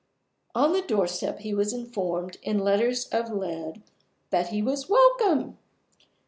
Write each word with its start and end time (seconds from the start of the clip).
On 0.55 0.73
the 0.73 0.81
doorstep 0.81 1.41
he 1.41 1.53
was 1.53 1.73
informed, 1.73 2.37
in 2.41 2.57
letters 2.57 3.05
of 3.09 3.31
lead, 3.31 3.83
that 4.31 4.47
he 4.47 4.59
was 4.59 4.89
"Welcome!" 4.89 5.59